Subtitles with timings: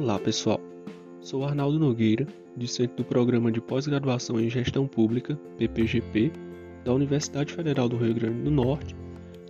[0.00, 0.60] Olá pessoal,
[1.20, 2.24] sou Arnaldo Nogueira,
[2.56, 6.30] discente do Programa de Pós-Graduação em Gestão Pública, PPGP,
[6.84, 8.94] da Universidade Federal do Rio Grande do Norte,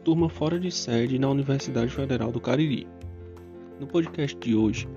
[0.03, 2.87] turma fora de sede na Universidade Federal do Cariri.
[3.79, 4.89] No podcast de hoje,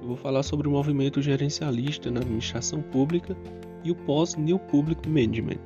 [0.00, 3.36] eu vou falar sobre o movimento gerencialista na administração pública
[3.82, 5.58] e o pós-New Public Management,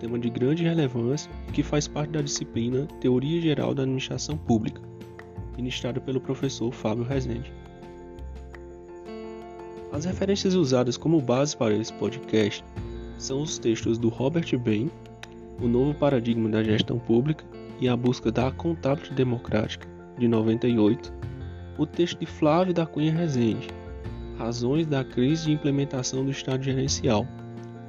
[0.00, 4.80] tema de grande relevância que faz parte da disciplina Teoria Geral da Administração Pública,
[5.58, 7.52] ministrada pelo professor Fábio Rezende.
[9.92, 12.64] As referências usadas como base para esse podcast
[13.18, 14.90] são os textos do Robert Bain,
[15.60, 17.44] O Novo Paradigma da Gestão Pública
[17.78, 19.86] e a Busca da Accountability Democrática,
[20.18, 21.12] de 98,
[21.78, 23.68] o texto de Flávio da Cunha Rezende,
[24.38, 27.26] Razões da Crise de Implementação do Estado Gerencial,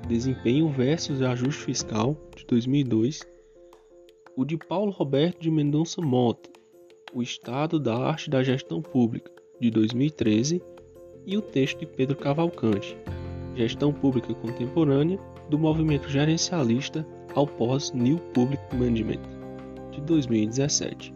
[0.06, 3.22] Desempenho versus Ajuste Fiscal, de 2002,
[4.36, 6.50] o de Paulo Roberto de Mendonça Mota,
[7.14, 9.32] O Estado da Arte da Gestão Pública,
[9.62, 10.62] de 2013,
[11.26, 12.98] e o texto de Pedro Cavalcante,
[13.56, 19.22] Gestão Pública Contemporânea do Movimento Gerencialista ao Pós-New Public Management,
[19.92, 21.14] de 2017.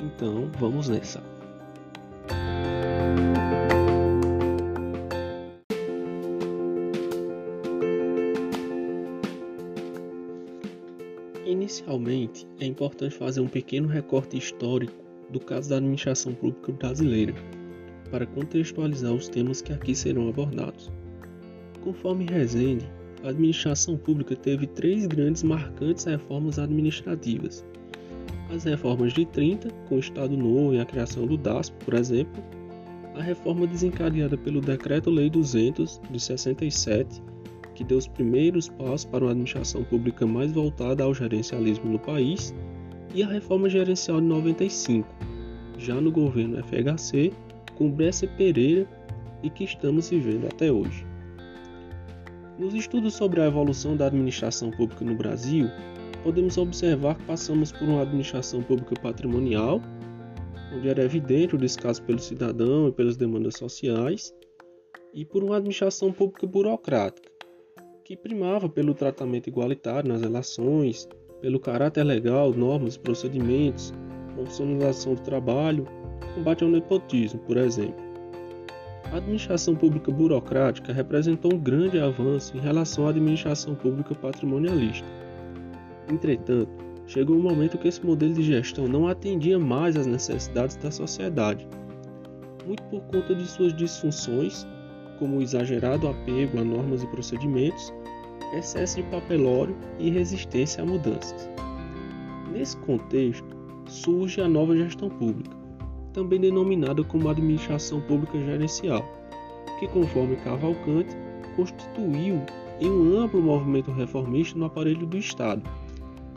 [0.00, 1.22] Então, vamos nessa.
[11.44, 14.94] Inicialmente, é importante fazer um pequeno recorte histórico
[15.30, 17.34] do caso da administração pública brasileira
[18.10, 20.90] para contextualizar os temas que aqui serão abordados.
[21.82, 22.88] Conforme Rezende,
[23.24, 27.64] a administração pública teve três grandes marcantes reformas administrativas.
[28.54, 32.42] As reformas de 30, com o Estado Novo e a criação do DASP, por exemplo,
[33.14, 37.22] a reforma desencadeada pelo Decreto-Lei 200 de 67,
[37.74, 42.54] que deu os primeiros passos para uma administração pública mais voltada ao gerencialismo no país,
[43.14, 45.08] e a reforma gerencial de 95,
[45.78, 47.32] já no governo FHC,
[47.78, 48.86] com Brescia Pereira
[49.42, 51.06] e que estamos vivendo até hoje.
[52.58, 55.68] Nos estudos sobre a evolução da administração pública no Brasil,
[56.24, 59.80] podemos observar que passamos por uma administração pública patrimonial,
[60.74, 64.34] onde era evidente o descaso pelo cidadão e pelas demandas sociais,
[65.14, 67.30] e por uma administração pública burocrática,
[68.04, 71.08] que primava pelo tratamento igualitário nas relações,
[71.40, 73.92] pelo caráter legal, normas procedimentos,
[74.34, 75.86] profissionalização do trabalho
[76.34, 78.08] combate ao nepotismo, por exemplo.
[79.12, 85.06] A administração pública burocrática representou um grande avanço em relação à administração pública patrimonialista.
[86.10, 86.70] Entretanto,
[87.06, 91.66] chegou um momento que esse modelo de gestão não atendia mais às necessidades da sociedade,
[92.66, 94.66] muito por conta de suas disfunções,
[95.18, 97.92] como o exagerado apego a normas e procedimentos,
[98.54, 101.48] excesso de papelório e resistência a mudanças.
[102.52, 105.56] Nesse contexto, surge a nova gestão pública,
[106.12, 109.04] também denominada como administração pública gerencial,
[109.78, 111.16] que, conforme Cavalcante,
[111.56, 112.42] constituiu
[112.80, 115.62] em um amplo movimento reformista no aparelho do Estado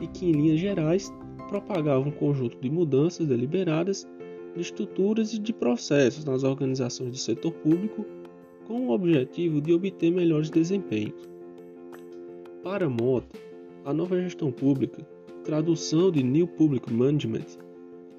[0.02, 1.14] e que, em linhas gerais,
[1.50, 4.08] propagava um conjunto de mudanças deliberadas
[4.56, 8.06] de estruturas e de processos nas organizações do setor público
[8.68, 11.30] com o objetivo de obter melhores desempenhos.
[12.64, 13.38] Para Mota,
[13.86, 15.06] a nova gestão pública,
[15.44, 17.46] tradução de New Public Management,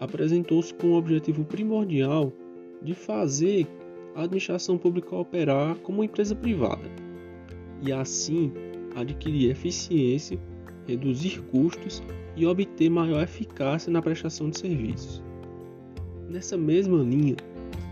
[0.03, 2.33] apresentou-se com o objetivo primordial
[2.83, 3.69] de fazer
[4.17, 6.91] a administração pública operar como uma empresa privada
[7.81, 8.53] e assim
[8.97, 10.37] adquirir eficiência,
[10.89, 12.03] reduzir custos
[12.35, 15.23] e obter maior eficácia na prestação de serviços.
[16.29, 17.37] Nessa mesma linha,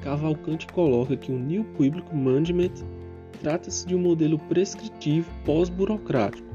[0.02, 2.72] Cavalcante coloca que o New Public Management
[3.40, 6.48] trata-se de um modelo prescritivo pós-burocrático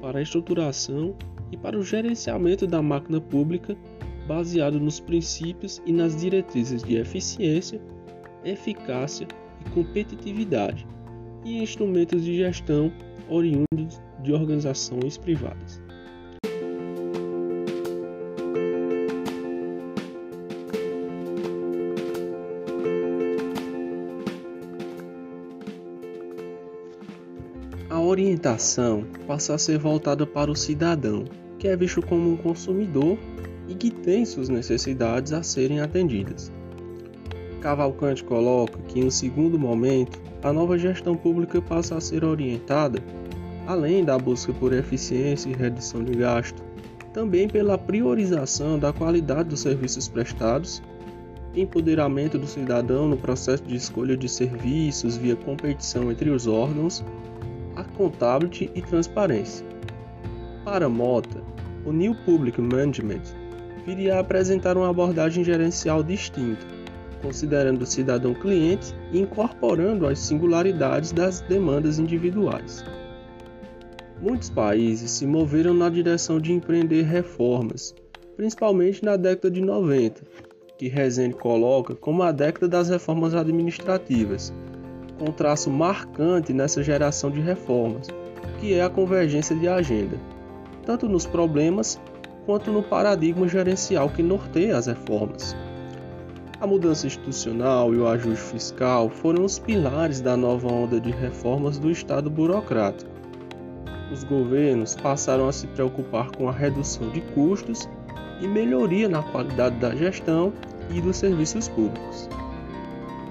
[0.00, 1.16] para a estruturação
[1.50, 3.76] e para o gerenciamento da máquina pública
[4.26, 7.80] baseado nos princípios e nas diretrizes de eficiência,
[8.44, 9.26] eficácia
[9.64, 10.86] e competitividade,
[11.44, 12.92] e instrumentos de gestão
[13.28, 15.80] oriundos de organizações privadas.
[27.90, 31.24] A orientação passa a ser voltada para o cidadão,
[31.58, 33.18] que é visto como um consumidor
[33.72, 36.52] e que tem suas necessidades a serem atendidas.
[37.62, 43.02] Cavalcante coloca que, em um segundo momento, a nova gestão pública passa a ser orientada,
[43.66, 46.62] além da busca por eficiência e redução de gasto,
[47.14, 50.82] também pela priorização da qualidade dos serviços prestados,
[51.54, 57.02] empoderamento do cidadão no processo de escolha de serviços via competição entre os órgãos,
[57.76, 59.64] accountability e transparência.
[60.62, 61.42] Para Mota,
[61.86, 63.41] o New Public Management
[63.86, 66.66] viria a apresentar uma abordagem gerencial distinta,
[67.20, 72.84] considerando o cidadão cliente e incorporando as singularidades das demandas individuais.
[74.20, 77.94] Muitos países se moveram na direção de empreender reformas,
[78.36, 80.22] principalmente na década de 90,
[80.78, 84.52] que Rezende coloca como a década das reformas administrativas,
[85.18, 88.08] com traço marcante nessa geração de reformas,
[88.60, 90.16] que é a convergência de agenda,
[90.84, 92.00] tanto nos problemas
[92.46, 95.56] quanto no paradigma gerencial que norteia as reformas.
[96.60, 101.78] A mudança institucional e o ajuste fiscal foram os pilares da nova onda de reformas
[101.78, 103.10] do Estado burocrático.
[104.12, 107.88] Os governos passaram a se preocupar com a redução de custos
[108.40, 110.52] e melhoria na qualidade da gestão
[110.90, 112.28] e dos serviços públicos.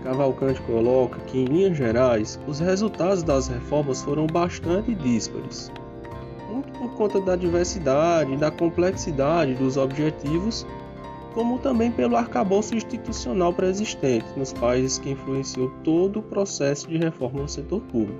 [0.03, 5.71] Cavalcante coloca que, em linhas gerais, os resultados das reformas foram bastante díspares,
[6.61, 10.65] muito por conta da diversidade e da complexidade dos objetivos,
[11.33, 17.41] como também pelo arcabouço institucional pré-existente nos países que influenciou todo o processo de reforma
[17.41, 18.19] no setor público.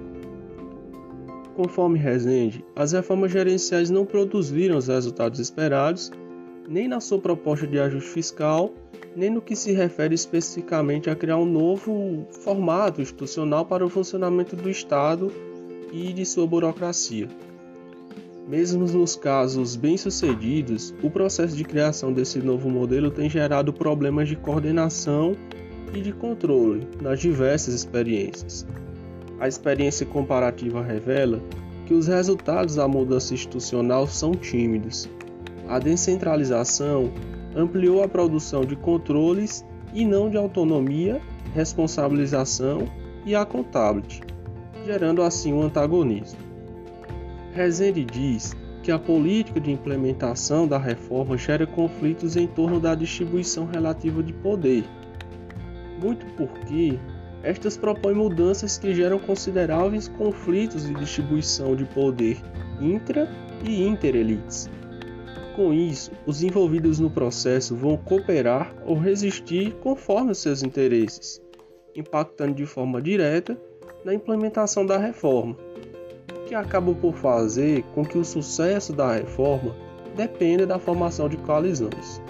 [1.56, 6.12] Conforme Rezende, as reformas gerenciais não produziram os resultados esperados,
[6.68, 8.72] nem na sua proposta de ajuste fiscal,
[9.16, 14.56] nem no que se refere especificamente a criar um novo formato institucional para o funcionamento
[14.56, 15.30] do Estado
[15.92, 17.28] e de sua burocracia.
[18.48, 24.36] Mesmo nos casos bem-sucedidos, o processo de criação desse novo modelo tem gerado problemas de
[24.36, 25.36] coordenação
[25.94, 28.66] e de controle nas diversas experiências.
[29.40, 31.42] A experiência comparativa revela
[31.86, 35.10] que os resultados da mudança institucional são tímidos.
[35.68, 37.12] A descentralização
[37.56, 41.22] ampliou a produção de controles e não de autonomia,
[41.54, 42.88] responsabilização
[43.26, 44.22] e accountability,
[44.86, 46.51] gerando assim um antagonismo.
[47.54, 53.66] Rezende diz que a política de implementação da reforma gera conflitos em torno da distribuição
[53.66, 54.84] relativa de poder,
[56.02, 56.98] muito porque
[57.44, 62.38] estas propõem mudanças que geram consideráveis conflitos de distribuição de poder
[62.80, 63.30] intra
[63.64, 64.70] e interelites.
[65.56, 71.42] Com isso, os envolvidos no processo vão cooperar ou resistir conforme os seus interesses,
[71.96, 73.60] impactando de forma direta
[74.06, 75.58] na implementação da reforma,
[76.52, 79.74] que acaba por fazer com que o sucesso da reforma
[80.18, 82.22] dependa da formação de coalizões.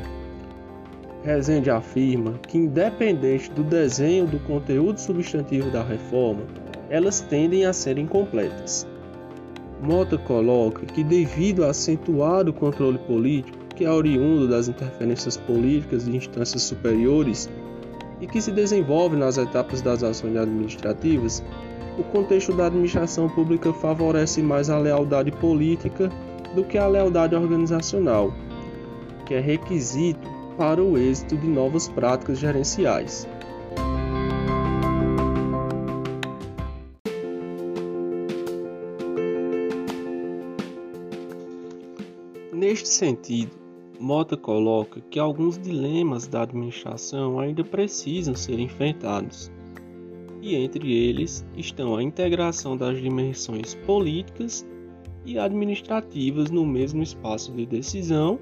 [1.23, 6.43] Rezende afirma que, independente do desenho do conteúdo substantivo da reforma,
[6.87, 8.85] elas tendem a ser incompletas.
[9.81, 16.15] Mota coloca que, devido ao acentuado controle político, que é oriundo das interferências políticas de
[16.15, 17.49] instâncias superiores
[18.19, 21.43] e que se desenvolve nas etapas das ações administrativas,
[21.97, 26.09] o contexto da administração pública favorece mais a lealdade política
[26.55, 28.33] do que a lealdade organizacional,
[29.25, 33.27] que é requisito para o êxito de novas práticas gerenciais.
[42.53, 43.51] Neste sentido,
[43.99, 49.51] Mota coloca que alguns dilemas da administração ainda precisam ser enfrentados,
[50.41, 54.65] e entre eles estão a integração das dimensões políticas
[55.23, 58.39] e administrativas no mesmo espaço de decisão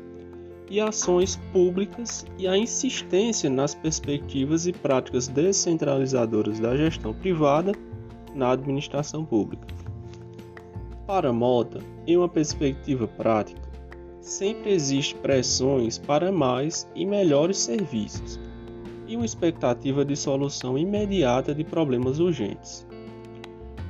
[0.70, 7.74] e ações públicas e a insistência nas perspectivas e práticas descentralizadoras da gestão privada
[8.34, 9.68] na administração pública.
[11.06, 13.60] Para Mota, em uma perspectiva prática,
[14.22, 18.40] sempre existe pressões para mais e melhores serviços
[19.10, 22.88] e uma expectativa de solução imediata de problemas urgentes.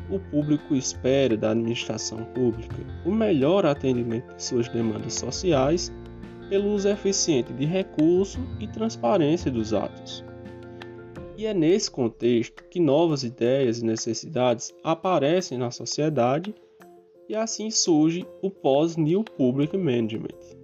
[0.10, 5.94] O público espera da administração pública o melhor atendimento de suas demandas sociais
[6.50, 10.24] pelo uso eficiente de recursos e transparência dos atos.
[11.38, 16.56] E é nesse contexto que novas ideias e necessidades aparecem na sociedade
[17.28, 20.59] e assim surge o pós-New Public Management.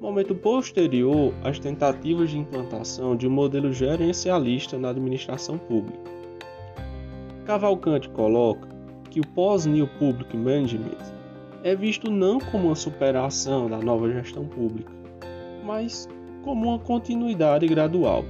[0.00, 5.98] Momento posterior às tentativas de implantação de um modelo gerencialista na administração pública.
[7.44, 8.68] Cavalcante coloca
[9.10, 10.98] que o pós-New Public Management
[11.64, 14.92] é visto não como uma superação da nova gestão pública,
[15.64, 16.08] mas
[16.44, 18.24] como uma continuidade gradual.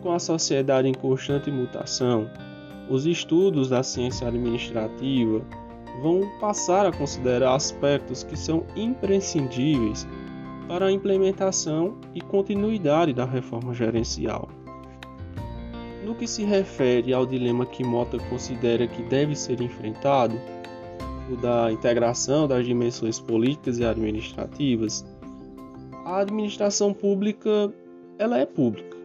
[0.00, 2.28] Com a sociedade em constante mutação,
[2.90, 5.40] os estudos da ciência administrativa
[6.02, 10.04] vão passar a considerar aspectos que são imprescindíveis
[10.68, 14.48] para a implementação e continuidade da reforma gerencial.
[16.04, 20.34] No que se refere ao dilema que Mota considera que deve ser enfrentado,
[21.30, 25.04] o da integração das dimensões políticas e administrativas,
[26.04, 27.72] a administração pública
[28.18, 28.96] ela é pública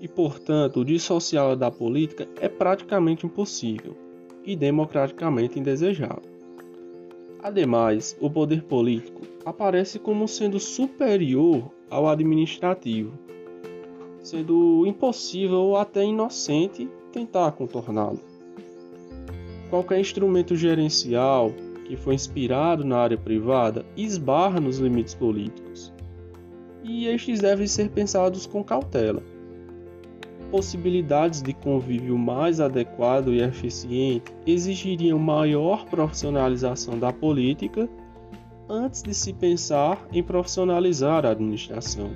[0.00, 3.96] e, portanto, dissociá-la da política é praticamente impossível
[4.44, 6.34] e democraticamente indesejável.
[7.42, 13.12] Ademais, o poder político aparece como sendo superior ao administrativo,
[14.22, 18.20] sendo impossível ou até inocente tentar contorná-lo.
[19.68, 21.52] Qualquer instrumento gerencial
[21.84, 25.92] que foi inspirado na área privada esbarra nos limites políticos,
[26.82, 29.22] e estes devem ser pensados com cautela.
[30.50, 37.88] Possibilidades de convívio mais adequado e eficiente exigiriam maior profissionalização da política
[38.68, 42.10] antes de se pensar em profissionalizar a administração.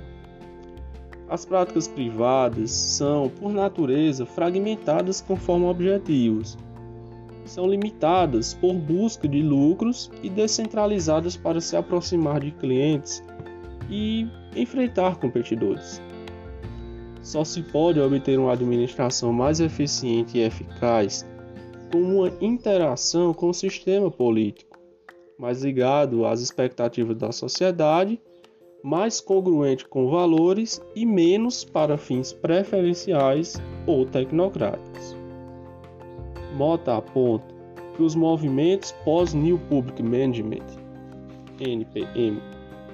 [1.29, 6.57] As práticas privadas são, por natureza, fragmentadas conforme objetivos.
[7.45, 13.23] São limitadas por busca de lucros e descentralizadas para se aproximar de clientes
[13.89, 16.01] e enfrentar competidores.
[17.21, 21.27] Só se pode obter uma administração mais eficiente e eficaz
[21.91, 24.68] com uma interação com o sistema político,
[25.39, 28.19] mais ligado às expectativas da sociedade,
[28.83, 33.55] mais congruente com valores e menos para fins preferenciais
[33.87, 35.15] ou tecnocráticos.
[36.55, 37.45] Mota aponta
[37.95, 40.65] que os movimentos pós-New Public Management,
[41.59, 42.41] NPM,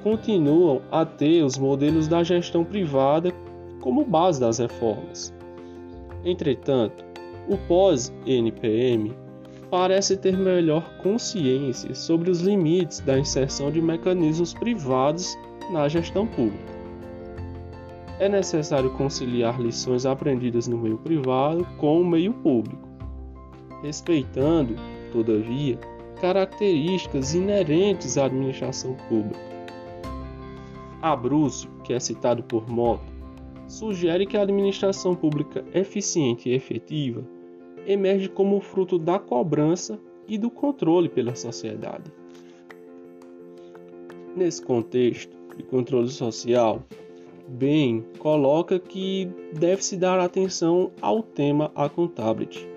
[0.04, 3.32] continuam a ter os modelos da gestão privada
[3.82, 5.34] como base das reformas.
[6.24, 7.04] Entretanto,
[7.48, 9.25] o pós-NPM
[9.76, 15.38] parece ter melhor consciência sobre os limites da inserção de mecanismos privados
[15.70, 16.74] na gestão pública.
[18.18, 22.88] É necessário conciliar lições aprendidas no meio privado com o meio público,
[23.84, 24.78] respeitando,
[25.12, 25.78] todavia,
[26.22, 29.38] características inerentes à administração pública
[31.02, 33.04] Abruzio, que é citado por Mota,
[33.68, 37.35] sugere que a administração pública eficiente e efetiva
[37.86, 42.12] emerge como fruto da cobrança e do controle pela sociedade.
[44.36, 46.84] Nesse contexto de controle social,
[47.48, 52.68] Bem coloca que deve-se dar atenção ao tema accountability.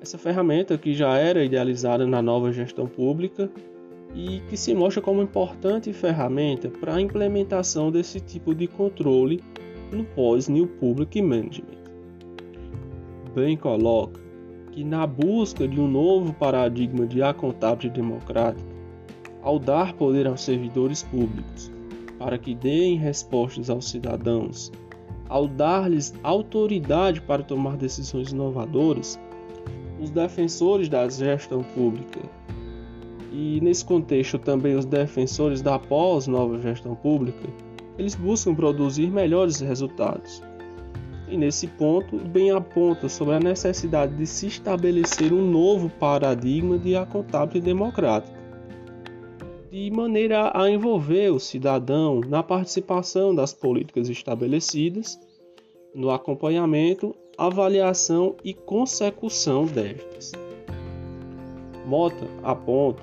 [0.00, 3.50] Essa ferramenta que já era idealizada na nova gestão pública
[4.14, 9.42] e que se mostra como importante ferramenta para a implementação desse tipo de controle
[9.92, 11.81] no pós-New Public Management.
[13.34, 14.20] Bem coloca
[14.72, 18.68] que na busca de um novo paradigma de accountability democrática,
[19.42, 21.70] ao dar poder aos servidores públicos
[22.18, 24.70] para que deem respostas aos cidadãos,
[25.28, 29.18] ao dar-lhes autoridade para tomar decisões inovadoras,
[30.00, 32.20] os defensores da gestão pública
[33.32, 37.48] e nesse contexto também os defensores da pós-nova gestão pública,
[37.98, 40.42] eles buscam produzir melhores resultados.
[41.32, 46.94] E nesse ponto, bem aponta sobre a necessidade de se estabelecer um novo paradigma de
[46.94, 48.38] accountability democrática,
[49.70, 55.18] de maneira a envolver o cidadão na participação das políticas estabelecidas,
[55.94, 60.32] no acompanhamento, avaliação e consecução destas.
[61.86, 63.02] Mota aponta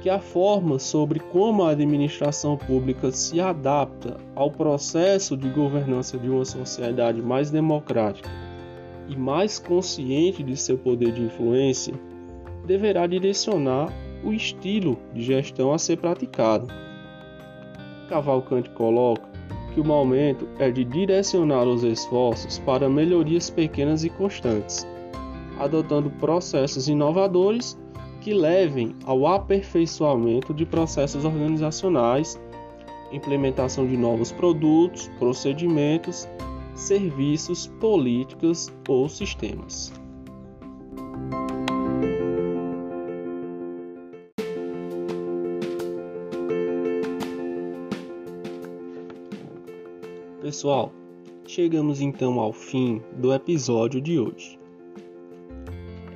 [0.00, 6.28] que a forma sobre como a administração pública se adapta ao processo de governança de
[6.28, 8.30] uma sociedade mais democrática
[9.08, 11.92] e mais consciente de seu poder de influência
[12.66, 13.92] deverá direcionar
[14.24, 16.66] o estilo de gestão a ser praticado.
[18.08, 19.28] Cavalcante coloca
[19.74, 24.86] que o momento é de direcionar os esforços para melhorias pequenas e constantes,
[25.58, 27.78] adotando processos inovadores
[28.20, 32.40] que levem ao aperfeiçoamento de processos organizacionais,
[33.10, 36.28] implementação de novos produtos, procedimentos,
[36.74, 39.92] serviços, políticas ou sistemas.
[50.42, 50.92] Pessoal,
[51.46, 54.58] chegamos então ao fim do episódio de hoje.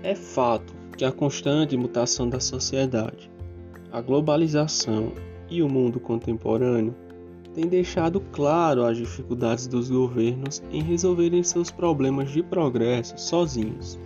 [0.02, 3.30] É fato que a constante mutação da sociedade,
[3.90, 5.12] a globalização
[5.50, 6.94] e o mundo contemporâneo
[7.52, 13.98] têm deixado claro as dificuldades dos governos em resolverem seus problemas de progresso sozinhos.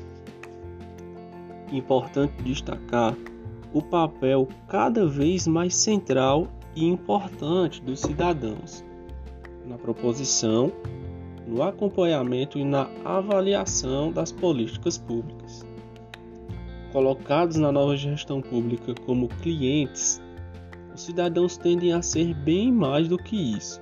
[1.73, 3.15] Importante destacar
[3.73, 8.85] o papel cada vez mais central e importante dos cidadãos
[9.67, 10.73] na proposição,
[11.47, 15.68] no acompanhamento e na avaliação das políticas públicas
[16.93, 20.21] colocados na nova gestão pública como clientes,
[20.95, 23.81] os cidadãos tendem a ser bem mais do que isso.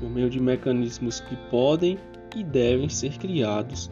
[0.00, 1.98] por meio de mecanismos que podem
[2.36, 3.90] e devem ser criados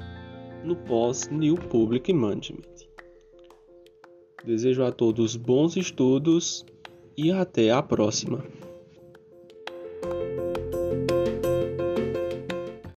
[0.63, 2.87] no pós-New Public Management.
[4.45, 6.65] Desejo a todos bons estudos
[7.17, 8.45] e até a próxima.